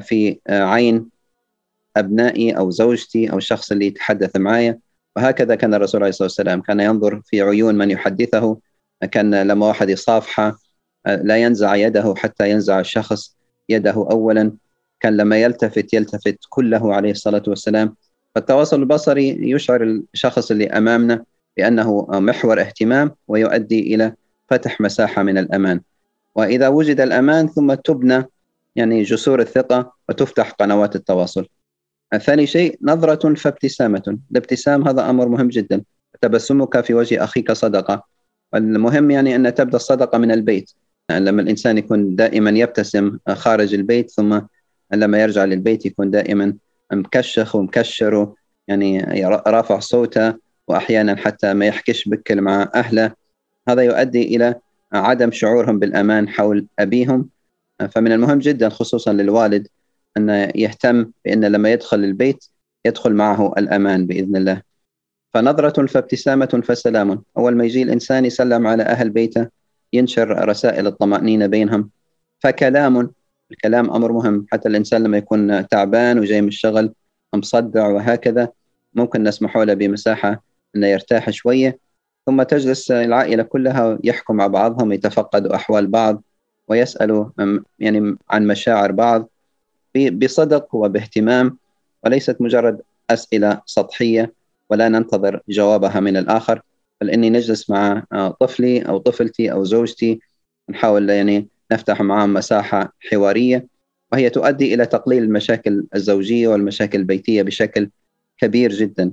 في 0.00 0.38
عين 0.48 1.08
أبنائي 1.96 2.52
أو 2.52 2.70
زوجتي 2.70 3.32
أو 3.32 3.38
الشخص 3.38 3.72
اللي 3.72 3.86
يتحدث 3.86 4.36
معي 4.36 4.78
وهكذا 5.16 5.54
كان 5.54 5.74
الرسول 5.74 6.00
عليه 6.00 6.10
الصلاة 6.10 6.26
والسلام. 6.26 6.60
كان 6.60 6.80
ينظر 6.80 7.20
في 7.24 7.42
عيون 7.42 7.74
من 7.74 7.90
يحدثه. 7.90 8.58
كان 9.10 9.42
لما 9.42 9.66
واحد 9.66 9.90
يصافحه 9.90 10.58
لا 11.06 11.36
ينزع 11.36 11.74
يده 11.74 12.14
حتى 12.16 12.50
ينزع 12.50 12.80
الشخص 12.80 13.36
يده 13.68 13.92
اولا. 13.92 14.52
كان 15.02 15.16
لما 15.16 15.36
يلتفت 15.36 15.94
يلتفت 15.94 16.38
كله 16.48 16.94
عليه 16.94 17.10
الصلاة 17.10 17.42
والسلام. 17.46 17.94
فالتواصل 18.34 18.80
البصري 18.80 19.50
يشعر 19.50 19.82
الشخص 20.14 20.50
اللي 20.50 20.66
أمامنا 20.66 21.24
بأنه 21.56 22.06
محور 22.10 22.60
اهتمام 22.60 23.10
ويؤدي 23.28 23.94
إلى 23.94 24.12
فتح 24.48 24.80
مساحة 24.80 25.22
من 25.22 25.38
الأمان. 25.38 25.80
وإذا 26.34 26.68
وجد 26.68 27.00
الأمان 27.00 27.48
ثم 27.48 27.74
تبنى 27.74 28.24
يعني 28.76 29.02
جسور 29.02 29.40
الثقة 29.40 29.92
وتفتح 30.08 30.50
قنوات 30.50 30.96
التواصل. 30.96 31.46
ثاني 32.18 32.46
شيء 32.46 32.78
نظرة 32.82 33.34
فابتسامة. 33.34 34.18
الابتسام 34.30 34.88
هذا 34.88 35.10
أمر 35.10 35.28
مهم 35.28 35.48
جدا. 35.48 35.82
تبسمك 36.20 36.80
في 36.80 36.94
وجه 36.94 37.24
أخيك 37.24 37.52
صدقة. 37.52 38.02
المهم 38.54 39.10
يعني 39.10 39.36
أن 39.36 39.54
تبدأ 39.54 39.76
الصدقة 39.76 40.18
من 40.18 40.30
البيت. 40.30 40.70
يعني 41.08 41.24
لما 41.24 41.42
الإنسان 41.42 41.78
يكون 41.78 42.16
دائما 42.16 42.50
يبتسم 42.50 43.18
خارج 43.28 43.74
البيت 43.74 44.10
ثم 44.10 44.40
لما 44.94 45.22
يرجع 45.22 45.44
للبيت 45.44 45.86
يكون 45.86 46.10
دائما 46.10 46.54
مكشخ 46.92 47.56
ومكشر 47.56 48.32
يعني 48.68 49.00
رافع 49.46 49.78
صوته 49.78 50.34
وأحيانا 50.68 51.16
حتى 51.16 51.54
ما 51.54 51.66
يحكيش 51.66 52.08
بكل 52.08 52.40
مع 52.40 52.70
أهله. 52.74 53.12
هذا 53.68 53.82
يؤدي 53.82 54.36
إلى 54.36 54.54
عدم 54.92 55.30
شعورهم 55.32 55.78
بالأمان 55.78 56.28
حول 56.28 56.66
أبيهم. 56.78 57.28
فمن 57.90 58.12
المهم 58.12 58.38
جدا 58.38 58.68
خصوصا 58.68 59.12
للوالد 59.12 59.68
أن 60.16 60.50
يهتم 60.54 61.10
بأن 61.24 61.44
لما 61.44 61.72
يدخل 61.72 62.04
البيت 62.04 62.44
يدخل 62.84 63.12
معه 63.12 63.54
الأمان 63.58 64.06
بإذن 64.06 64.36
الله. 64.36 64.62
فنظرة 65.34 65.86
فابتسامة 65.86 66.62
فسلام. 66.64 67.22
أول 67.38 67.56
ما 67.56 67.64
يجي 67.64 67.82
الإنسان 67.82 68.24
يسلم 68.24 68.66
على 68.66 68.82
أهل 68.82 69.10
بيته 69.10 69.48
ينشر 69.92 70.48
رسائل 70.48 70.86
الطمأنينة 70.86 71.46
بينهم. 71.46 71.90
فكلام 72.40 73.10
الكلام 73.52 73.90
أمر 73.90 74.12
مهم. 74.12 74.46
حتى 74.52 74.68
الإنسان 74.68 75.02
لما 75.02 75.16
يكون 75.18 75.68
تعبان 75.68 76.18
وجاي 76.18 76.40
من 76.40 76.48
الشغل 76.48 76.92
مصدع 77.34 77.88
وهكذا 77.88 78.48
ممكن 78.94 79.22
نسمح 79.22 79.56
له 79.56 79.74
بمساحة 79.74 80.42
أنه 80.76 80.86
يرتاح 80.86 81.30
شوية. 81.30 81.78
ثم 82.26 82.42
تجلس 82.42 82.90
العائلة 82.90 83.42
كلها 83.42 83.98
يحكوا 84.04 84.34
مع 84.34 84.46
بعضهم 84.46 84.92
يتفقدوا 84.92 85.54
أحوال 85.54 85.86
بعض 85.86 86.22
ويسألوا 86.68 87.26
يعني 87.78 88.16
عن 88.30 88.46
مشاعر 88.46 88.92
بعض 88.92 89.28
بصدق 89.96 90.74
وباهتمام. 90.74 91.58
وليست 92.04 92.36
مجرد 92.40 92.80
أسئلة 93.10 93.60
سطحية 93.66 94.32
ولا 94.70 94.88
ننتظر 94.88 95.40
جوابها 95.48 96.00
من 96.00 96.16
الآخر. 96.16 96.62
بل 97.00 97.10
إني 97.10 97.30
نجلس 97.30 97.70
مع 97.70 98.04
طفلي 98.40 98.82
أو 98.82 98.98
طفلتي 98.98 99.52
أو 99.52 99.64
زوجتي 99.64 100.20
نحاول 100.68 101.10
يعني 101.10 101.48
نفتح 101.72 102.02
معهم 102.02 102.34
مساحة 102.34 102.92
حوارية 103.10 103.66
وهي 104.12 104.30
تؤدي 104.30 104.74
إلى 104.74 104.86
تقليل 104.86 105.22
المشاكل 105.22 105.84
الزوجية 105.94 106.48
والمشاكل 106.48 106.98
البيتية 106.98 107.42
بشكل 107.42 107.90
كبير 108.38 108.72
جدا. 108.72 109.12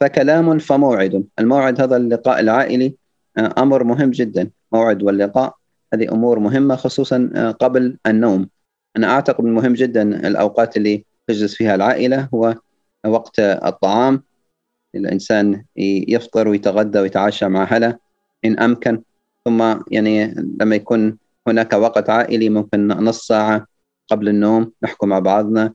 فكلام 0.00 0.58
فموعد. 0.58 1.24
الموعد 1.38 1.80
هذا 1.80 1.96
اللقاء 1.96 2.40
العائلي 2.40 2.94
آه، 3.38 3.54
أمر 3.58 3.84
مهم 3.84 4.10
جدا. 4.10 4.50
موعد 4.72 5.02
واللقاء 5.02 5.54
هذه 5.94 6.12
أمور 6.12 6.38
مهمة 6.38 6.76
خصوصا 6.76 7.30
آه، 7.36 7.50
قبل 7.50 7.98
النوم. 8.06 8.48
أنا 8.96 9.10
أعتقد 9.10 9.44
مهم 9.44 9.72
جدا 9.72 10.26
الأوقات 10.28 10.76
اللي 10.76 11.04
تجلس 11.26 11.54
فيها 11.54 11.74
العائلة 11.74 12.28
هو 12.34 12.54
وقت 13.06 13.40
الطعام. 13.40 14.22
الإنسان 14.94 15.64
يفطر 15.76 16.48
ويتغدى 16.48 16.98
ويتعشى 16.98 17.48
مع 17.48 17.62
أهله 17.62 17.98
إن 18.44 18.58
أمكن. 18.58 19.02
ثم 19.44 19.74
يعني 19.90 20.34
لما 20.60 20.76
يكون 20.76 21.18
هناك 21.46 21.72
وقت 21.72 22.10
عائلي 22.10 22.48
ممكن 22.48 22.88
نص 22.88 23.26
ساعة 23.26 23.66
قبل 24.10 24.28
النوم 24.28 24.72
نحكي 24.82 25.06
مع 25.06 25.18
بعضنا. 25.18 25.72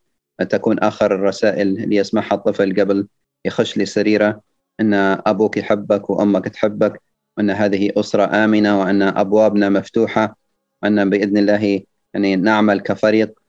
تكون 0.49 0.79
آخر 0.79 1.15
الرسائل 1.15 1.67
اللي 1.67 1.95
يسمعها 1.95 2.33
الطفل 2.33 2.81
قبل 2.81 3.07
يخش 3.45 3.77
لسريره 3.77 4.41
أن 4.79 4.93
أبوك 5.25 5.57
يحبك 5.57 6.09
وأمك 6.09 6.45
تحبك. 6.45 7.01
وأن 7.38 7.49
هذه 7.49 7.91
أسرة 7.97 8.43
آمنة. 8.45 8.79
وأن 8.79 9.01
أبوابنا 9.01 9.69
مفتوحة. 9.69 10.38
وأن 10.83 11.09
بإذن 11.09 11.38
الله 11.38 11.81
يعني 12.13 12.35
نعمل 12.35 12.79
كفريق 12.79 13.39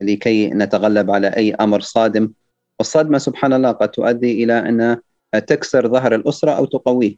لكي 0.00 0.50
نتغلب 0.50 1.10
على 1.10 1.28
أي 1.28 1.54
أمر 1.54 1.80
صادم. 1.80 2.32
والصدمة 2.78 3.18
سبحان 3.18 3.52
الله 3.52 3.72
قد 3.72 3.90
تؤدي 3.90 4.44
إلى 4.44 4.58
أن 4.58 4.96
تكسر 5.46 5.88
ظهر 5.88 6.14
الأسرة 6.14 6.50
أو 6.50 6.64
تقويه. 6.64 7.16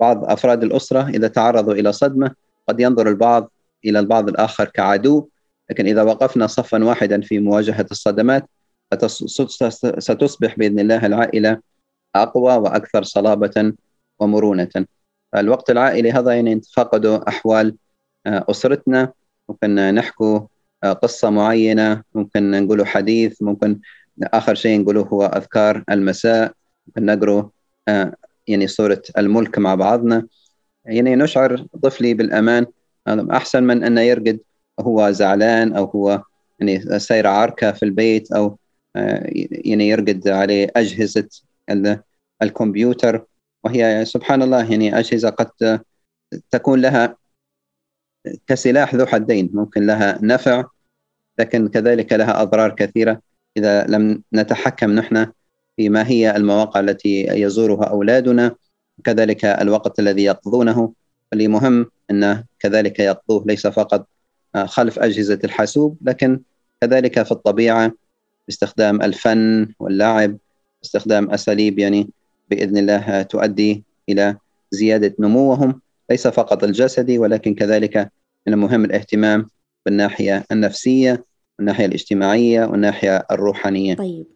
بعض 0.00 0.24
أفراد 0.24 0.62
الأسرة 0.62 1.08
إذا 1.08 1.28
تعرضوا 1.28 1.74
إلى 1.74 1.92
صدمة 1.92 2.30
قد 2.68 2.80
ينظر 2.80 3.08
البعض 3.08 3.51
إلى 3.84 3.98
البعض 3.98 4.28
الآخر 4.28 4.64
كعدو 4.64 5.28
لكن 5.70 5.86
إذا 5.86 6.02
وقفنا 6.02 6.46
صفا 6.46 6.84
واحدا 6.84 7.20
في 7.20 7.38
مواجهة 7.38 7.86
الصدمات 7.90 8.48
ستصبح 9.98 10.58
بإذن 10.58 10.80
الله 10.80 11.06
العائلة 11.06 11.60
أقوى 12.14 12.56
وأكثر 12.56 13.02
صلابة 13.02 13.72
ومرونة. 14.18 14.68
الوقت 15.36 15.70
العائلي 15.70 16.12
هذا 16.12 16.32
يعني 16.32 16.54
نتفقدوا 16.54 17.28
أحوال 17.28 17.76
آه، 18.26 18.44
أسرتنا. 18.50 19.12
ممكن 19.48 19.74
نحكوا 19.94 20.40
آه، 20.84 20.92
قصة 20.92 21.30
معينة 21.30 22.02
ممكن 22.14 22.50
نقول 22.50 22.86
حديث 22.86 23.42
ممكن 23.42 23.80
آخر 24.22 24.54
شيء 24.54 24.80
نقوله 24.80 25.00
هو 25.00 25.24
أذكار 25.24 25.84
المساء 25.90 26.52
ممكن 26.86 27.06
نقرأ 27.06 27.50
آه، 27.88 28.14
يعني 28.48 28.66
سورة 28.66 29.02
الملك 29.18 29.58
مع 29.58 29.74
بعضنا. 29.74 30.26
يعني 30.84 31.16
نشعر 31.16 31.66
طفلي 31.82 32.14
بالأمان. 32.14 32.66
أحسن 33.08 33.64
من 33.64 33.84
أنه 33.84 34.00
يرقد 34.00 34.40
هو 34.80 35.10
زعلان 35.10 35.76
أو 35.76 35.84
هو 35.84 36.22
يعني 36.60 36.98
سير 36.98 37.26
عركة 37.26 37.72
في 37.72 37.82
البيت 37.82 38.32
أو 38.32 38.58
يعني 38.94 39.88
يرقد 39.88 40.28
عليه 40.28 40.70
أجهزة 40.76 41.28
الكمبيوتر. 42.42 43.24
وهي 43.64 44.04
سبحان 44.04 44.42
الله 44.42 44.70
يعني 44.70 44.98
أجهزة 44.98 45.30
قد 45.30 45.80
تكون 46.50 46.80
لها 46.80 47.16
كسلاح 48.46 48.94
ذو 48.94 49.06
حدين. 49.06 49.50
ممكن 49.52 49.86
لها 49.86 50.18
نفع 50.22 50.64
لكن 51.38 51.68
كذلك 51.68 52.12
لها 52.12 52.42
أضرار 52.42 52.74
كثيرة. 52.74 53.20
إذا 53.56 53.86
لم 53.86 54.22
نتحكم 54.34 54.90
نحن 54.90 55.26
في 55.76 55.88
ما 55.88 56.08
هي 56.08 56.36
المواقع 56.36 56.80
التي 56.80 57.26
يزورها 57.26 57.84
أولادنا 57.84 58.56
كذلك 59.04 59.44
الوقت 59.44 59.98
الذي 59.98 60.24
يقضونه. 60.24 60.92
اللي 61.32 61.48
مهم 61.48 61.86
أنه 62.10 62.44
كذلك 62.58 62.98
يقضوه 62.98 63.44
ليس 63.46 63.66
فقط 63.66 64.08
خلف 64.64 64.98
أجهزة 64.98 65.38
الحاسوب 65.44 65.98
لكن 66.02 66.40
كذلك 66.80 67.22
في 67.22 67.32
الطبيعة 67.32 67.92
باستخدام 68.46 69.02
الفن 69.02 69.68
واللعب 69.78 70.38
باستخدام 70.82 71.30
أساليب 71.30 71.78
يعني 71.78 72.10
بإذن 72.50 72.78
الله 72.78 73.22
تؤدي 73.22 73.84
إلى 74.08 74.36
زيادة 74.70 75.14
نموهم 75.18 75.80
ليس 76.10 76.28
فقط 76.28 76.64
الجسدي 76.64 77.18
ولكن 77.18 77.54
كذلك 77.54 77.96
من 78.46 78.52
المهم 78.52 78.84
الاهتمام 78.84 79.46
بالناحية 79.86 80.44
النفسية 80.52 81.24
والناحية 81.58 81.86
الاجتماعية 81.86 82.64
والناحية 82.64 83.26
الروحانية. 83.30 83.94
طيب. 83.94 84.26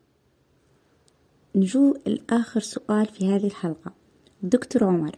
نجو 1.55 1.97
الآخر 2.07 2.61
سؤال 2.61 3.07
في 3.07 3.35
هذه 3.35 3.47
الحلقة. 3.47 3.93
دكتور 4.43 4.85
عمر 4.85 5.17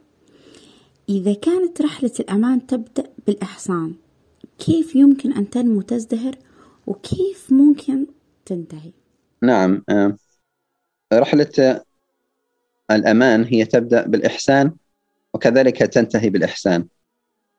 إذا 1.09 1.35
كانت 1.35 1.83
رحلة 1.83 2.11
الأمان 2.21 2.67
تبدأ 2.67 3.11
بالإحصان 3.27 3.95
كيف 4.59 4.97
يمكن 4.97 5.33
أن 5.33 5.51
تنمو 5.51 5.83
تزدهر؟ 5.83 6.39
وكيف 6.87 7.53
ممكن 7.53 8.07
تنتهي؟ 8.47 8.93
نعم 9.43 9.85
آه، 9.89 10.17
رحلة 11.13 11.81
الأمان 12.91 13.45
هي 13.45 13.65
تبدأ 13.65 14.07
بالإحسان 14.07 14.73
وكذلك 15.35 15.77
تنتهي 15.77 16.31
بالإحسان. 16.31 16.87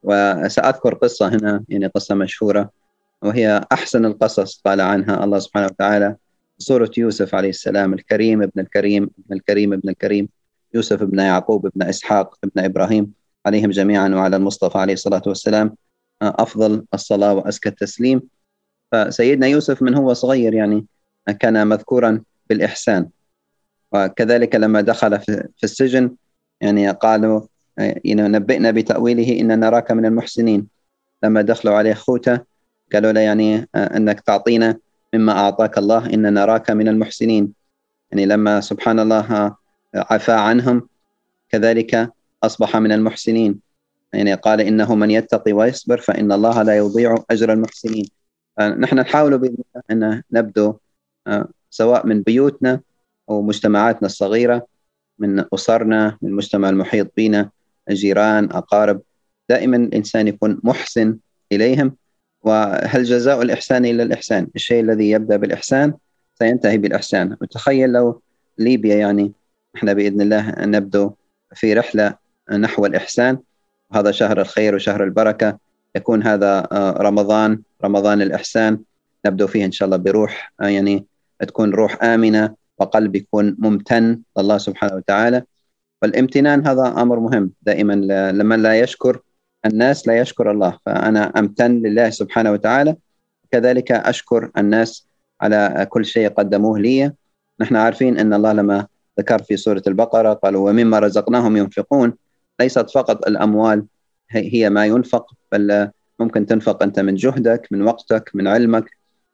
وسأذكر 0.04 0.94
قصة 0.94 1.28
هنا 1.28 1.64
يعني 1.70 1.88
قصة 1.88 2.16
مشهورة 2.16 2.70
وهي 3.22 3.66
أحسن 3.72 4.06
القصص 4.06 4.62
قال 4.66 4.82
عنها 4.82 5.24
الله 5.24 5.40
سبحانه 5.40 5.66
وتعالى 5.66 6.16
سورة 6.58 6.92
يوسف 6.98 7.36
عليه 7.36 7.50
السلام 7.50 7.94
الكريم 7.94 8.42
ابن 8.42 8.62
الكريم 8.62 9.04
ابن 9.04 9.36
الكريم 9.36 9.74
ابن 9.74 9.90
الكريم 9.90 10.30
يوسف 10.74 11.02
ابن 11.02 11.20
يعقوب 11.20 11.66
ابن 11.66 11.84
إسحاق 11.84 12.36
ابن 12.44 12.66
إبراهيم. 12.66 13.19
عليهم 13.46 13.70
جميعا 13.70 14.10
وعلى 14.10 14.36
المصطفى 14.36 14.78
عليه 14.78 14.94
الصلاة 14.94 15.22
والسلام 15.28 15.76
أفضل 16.22 16.86
الصلاة 16.94 17.34
وأزكى 17.34 17.70
التسليم. 17.70 18.22
فسيدنا 18.92 19.48
يوسف 19.48 19.82
من 19.82 19.96
هو 19.96 20.14
صغير 20.14 20.54
يعني 20.54 20.86
كان 21.40 21.68
مذكورا 21.68 22.22
بالإحسان. 22.50 23.10
وكذلك 23.92 24.56
لما 24.56 24.82
دخل 24.82 25.20
في 25.20 25.64
السجن 25.64 26.16
يعني 26.62 26.92
قالوا 26.92 27.42
يعني 27.78 28.22
نبئنا 28.22 28.72
بتأويله 28.72 29.40
إن 29.42 29.60
نراك 29.60 29.92
من 29.92 30.06
المحسنين. 30.06 30.68
لما 31.24 31.42
دخلوا 31.42 31.74
عليه 31.74 31.94
خوته 31.94 32.40
قالوا 32.94 33.12
له 33.12 33.20
يعني 33.20 33.68
أنك 33.76 34.20
تعطينا 34.20 34.78
مما 35.14 35.32
أعطاك 35.32 35.78
الله 35.78 36.14
إن 36.14 36.34
نراك 36.34 36.72
من 36.72 36.88
المحسنين. 36.88 37.54
يعني 38.12 38.26
لما 38.26 38.62
سبحان 38.62 39.00
الله 39.00 39.56
عفى 39.96 40.32
عنهم 40.32 40.90
كذلك 41.50 42.12
أصبح 42.44 42.78
من 42.78 42.92
المحسنين. 42.92 43.60
يعني 44.14 44.34
قال 44.34 44.62
إنه 44.62 44.96
من 44.96 45.12
يتقي 45.12 45.54
ويصبر 45.54 46.02
فإن 46.02 46.32
الله 46.32 46.62
لا 46.62 46.78
يضيع 46.78 47.16
أجر 47.32 47.54
المحسنين. 47.54 48.06
نحن 48.60 48.96
نحاول 49.00 49.56
أن 49.92 50.24
نبدو 50.32 50.74
سواء 51.70 52.08
من 52.08 52.22
بيوتنا 52.22 52.82
أو 53.30 53.42
مجتمعاتنا 53.42 54.06
الصغيرة 54.06 54.68
من 55.20 55.46
أسرنا 55.54 56.18
من 56.22 56.30
المجتمع 56.30 56.70
المحيط 56.70 57.12
بنا 57.18 57.50
الجيران 57.90 58.46
أقارب. 58.52 59.02
دائما 59.50 59.78
الإنسان 59.78 60.28
يكون 60.28 60.60
محسن 60.64 61.18
إليهم. 61.52 61.96
وهل 62.42 63.04
جزاء 63.04 63.42
الإحسان 63.42 63.86
إلا 63.86 64.04
الإحسان؟ 64.04 64.48
الشيء 64.56 64.82
الذي 64.84 65.12
يبدأ 65.12 65.38
بالإحسان 65.38 65.94
سينتهي 66.40 66.78
بالإحسان. 66.78 67.38
وتخيل 67.42 67.90
لو 67.90 68.22
ليبيا 68.58 68.96
يعني 68.96 69.32
إحنا 69.76 69.94
بإذن 69.94 70.22
الله 70.22 70.56
نبدو 70.60 71.12
في 71.56 71.74
رحلة 71.74 72.29
نحو 72.52 72.86
الإحسان. 72.86 73.38
هذا 73.94 74.12
شهر 74.12 74.42
الخير 74.42 74.76
وشهر 74.76 75.04
البركة. 75.04 75.58
يكون 75.96 76.24
هذا 76.24 76.68
آه، 76.72 76.92
رمضان 76.92 77.62
رمضان 77.84 78.22
الإحسان. 78.22 78.80
نبدو 79.26 79.48
فيه 79.48 79.66
إن 79.66 79.72
شاء 79.72 79.86
الله 79.86 79.98
بروح 79.98 80.54
آه، 80.62 80.68
يعني 80.68 81.06
تكون 81.40 81.72
روح 81.72 82.04
آمنة 82.04 82.56
وقلب 82.78 83.16
يكون 83.16 83.56
ممتن 83.60 84.22
لله 84.38 84.58
سبحانه 84.58 84.96
وتعالى. 84.96 85.44
والامتنان 86.02 86.68
هذا 86.68 86.88
أمر 86.98 87.20
مهم. 87.20 87.52
دائما 87.62 87.94
لمن 88.32 88.62
لا 88.62 88.80
يشكر 88.80 89.20
الناس 89.66 90.08
لا 90.08 90.20
يشكر 90.20 90.52
الله. 90.52 90.78
فأنا 90.86 91.40
أمتن 91.40 91.82
لله 91.82 92.10
سبحانه 92.10 92.52
وتعالى. 92.52 92.96
كذلك 93.52 93.92
أشكر 93.92 94.52
الناس 94.58 95.08
على 95.42 95.88
كل 95.90 96.06
شيء 96.06 96.30
قدموه 96.30 96.80
لي. 96.80 97.12
نحن 97.60 97.76
عارفين 97.76 98.18
أن 98.18 98.34
الله 98.34 98.54
لما 98.54 98.88
ذكر 99.20 99.44
في 99.44 99.58
سورة 99.58 99.84
البقرة 99.88 100.34
قالوا 100.34 100.70
ومما 100.70 101.00
رزقناهم 101.00 101.58
ينفقون. 101.58 102.14
ليست 102.60 102.90
فقط 102.90 103.28
الأموال 103.28 103.86
هي 104.30 104.70
ما 104.70 104.86
ينفق 104.86 105.34
بل 105.52 105.90
ممكن 106.20 106.46
تنفق 106.46 106.84
أنت 106.84 107.00
من 107.00 107.16
جهدك 107.16 107.68
من 107.72 107.82
وقتك 107.82 108.32
من 108.34 108.48
علمك 108.48 108.92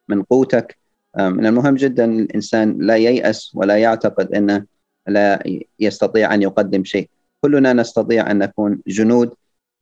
من 0.08 0.24
قوتك. 0.24 0.78
من 1.20 1.46
المهم 1.46 1.76
جدا 1.76 2.06
الإنسان 2.06 2.78
لا 2.80 2.96
ييأس 2.96 3.52
ولا 3.56 3.78
يعتقد 3.78 4.36
أنه 4.36 4.66
لا 5.08 5.44
يستطيع 5.80 6.34
أن 6.34 6.42
يقدم 6.42 6.84
شيء. 6.84 7.10
كلنا 7.42 7.74
نستطيع 7.74 8.32
أن 8.32 8.38
نكون 8.38 8.82
جنود 8.88 9.34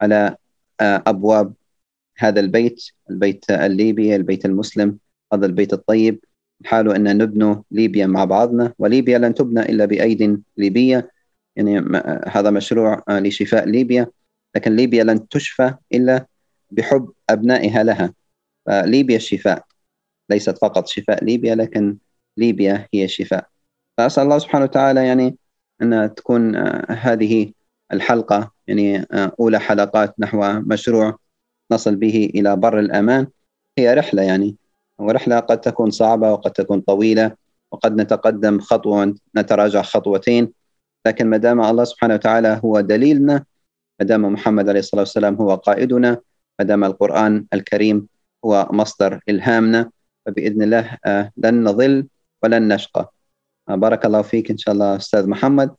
على 0.02 0.36
أبواب 0.82 1.54
هذا 2.18 2.40
البيت 2.40 2.84
البيت 3.10 3.52
الليبي 3.52 4.16
البيت 4.16 4.46
المسلم 4.46 4.98
هذا 5.34 5.46
البيت 5.46 5.74
الطيب. 5.74 6.20
نحاول 6.62 6.96
أن 6.96 7.18
نبنوا 7.18 7.56
ليبيا 7.72 8.08
مع 8.08 8.26
بعضنا 8.26 8.74
وليبيا 8.80 9.18
لن 9.18 9.34
تبنى 9.34 9.62
إلا 9.62 9.86
بأيد 9.86 10.44
ليبية. 10.58 11.12
يعني 11.56 12.00
هذا 12.28 12.50
مشروع 12.50 13.04
لشفاء 13.10 13.66
ليبيا 13.66 14.08
لكن 14.56 14.76
ليبيا 14.76 15.04
لن 15.04 15.28
تشفى 15.28 15.74
إلا 15.94 16.26
بحب 16.72 17.12
أبنائها 17.30 17.84
لها. 17.84 18.14
فليبيا 18.66 19.16
الشفاء 19.16 19.66
ليست 20.30 20.58
فقط 20.58 20.88
شفاء 20.88 21.24
ليبيا 21.24 21.56
لكن 21.56 21.98
ليبيا 22.38 22.88
هي 22.94 23.04
الشفاء 23.06 23.48
فأسأل 23.98 24.24
الله 24.24 24.40
سبحانه 24.40 24.64
وتعالى 24.64 25.08
يعني 25.08 25.38
أن 25.82 26.14
تكون 26.16 26.56
هذه 26.90 27.52
الحلقة 27.94 28.52
يعني 28.68 29.08
أولى 29.40 29.60
حلقات 29.60 30.16
نحو 30.20 30.62
مشروع 30.62 31.18
نصل 31.72 31.96
به 31.96 32.32
إلى 32.36 32.56
بر 32.56 32.80
الأمان. 32.80 33.28
هي 33.78 33.94
رحلة 33.94 34.22
يعني 34.22 34.56
ورحلة 35.00 35.40
قد 35.40 35.62
تكون 35.62 35.92
صعبة 35.92 36.32
وقد 36.32 36.52
تكون 36.52 36.82
طويلة 36.82 37.36
وقد 37.72 38.02
نتقدم 38.02 38.60
خطوة 38.60 39.14
ونتراجع 39.36 39.82
خطوتين. 39.82 40.54
لكن 41.06 41.28
ما 41.28 41.38
دام 41.38 41.62
الله 41.62 41.84
سبحانه 41.84 42.14
وتعالى 42.14 42.62
هو 42.66 42.80
دليلنا 42.80 43.46
ما 44.00 44.06
دام 44.06 44.22
محمد 44.22 44.70
عليه 44.70 44.80
الصلاة 44.80 45.02
والسلام 45.02 45.36
هو 45.36 45.56
قائدنا 45.56 46.18
ما 46.60 46.66
دام 46.66 46.84
القرآن 46.84 47.46
الكريم 47.54 48.08
هو 48.46 48.70
مصدر 48.72 49.20
إلهامنا 49.30 49.92
فبإذن 50.26 50.64
الله 50.64 50.98
آه، 51.06 51.32
لن 51.38 51.64
نضل 51.64 52.08
ولن 52.44 52.74
نشقى. 52.74 53.12
آه، 53.70 53.76
بارك 53.76 54.06
الله 54.06 54.22
فيك 54.22 54.52
إن 54.52 54.58
شاء 54.58 54.74
الله 54.74 54.96
أستاذ 54.96 55.28
محمد 55.28 55.76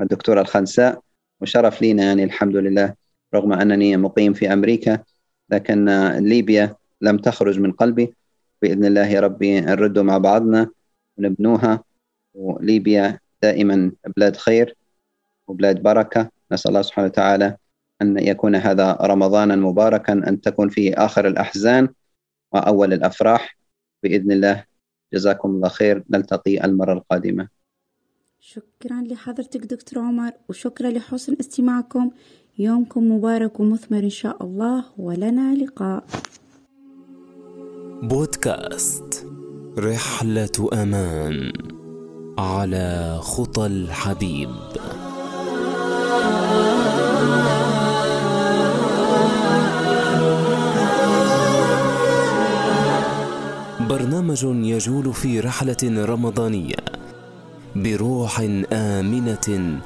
الدكتور 0.00 0.40
الخنساء 0.40 1.00
وشرف 1.40 1.82
لينا 1.82 2.02
يعني 2.04 2.24
الحمد 2.24 2.56
لله 2.56 2.94
رغم 3.34 3.52
أنني 3.52 3.96
مقيم 3.96 4.32
في 4.32 4.52
أمريكا 4.52 4.98
لكن 5.50 5.84
ليبيا 6.18 6.76
لم 7.00 7.18
تخرج 7.18 7.60
من 7.60 7.72
قلبي. 7.72 8.14
بإذن 8.62 8.84
الله 8.84 9.06
يا 9.06 9.20
ربي 9.20 9.60
نرد 9.60 9.98
مع 9.98 10.18
بعضنا 10.18 10.70
ونبنوها 11.18 11.84
وليبيا 12.34 13.18
دائما 13.42 13.92
بلاد 14.16 14.36
خير 14.36 14.76
وبلاد 15.48 15.82
بركة. 15.82 16.30
نسأل 16.52 16.68
الله 16.68 16.82
سبحانه 16.82 17.06
وتعالى 17.06 17.56
أن 18.02 18.18
يكون 18.18 18.56
هذا 18.56 18.92
رمضانا 18.92 19.56
مباركا 19.56 20.12
أن 20.12 20.40
تكون 20.40 20.68
فيه 20.68 20.94
آخر 20.94 21.26
الأحزان 21.26 21.88
وأول 22.52 22.92
الأفراح. 22.92 23.58
بإذن 24.02 24.32
الله 24.32 24.64
جزاكم 25.14 25.50
الله 25.50 25.68
خير. 25.68 26.04
نلتقي 26.10 26.64
المرة 26.64 26.92
القادمة. 26.92 27.48
شكرا 28.40 29.04
لحضرتك 29.10 29.60
دكتور 29.60 30.02
عمر 30.02 30.32
وشكرا 30.48 30.90
لحسن 30.90 31.36
استماعكم. 31.40 32.10
يومكم 32.58 33.12
مبارك 33.12 33.60
ومثمر 33.60 33.98
إن 33.98 34.10
شاء 34.10 34.44
الله 34.44 34.84
ولنا 34.98 35.54
لقاء. 35.54 36.04
بودكاست 38.02 39.26
رحلة 39.78 40.68
أمان. 40.72 41.71
على 42.38 43.18
خطى 43.22 43.66
الحبيب. 43.66 44.50
برنامج 53.80 54.44
يجول 54.44 55.14
في 55.14 55.40
رحلة 55.40 55.76
رمضانية 55.82 56.76
بروح 57.76 58.40
آمنة 58.72 59.80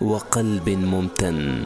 وقلب 0.00 0.68
ممتن. 0.68 1.64